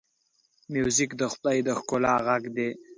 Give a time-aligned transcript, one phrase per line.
[0.73, 2.69] موزیک د خدای د ښکلا غږ دی.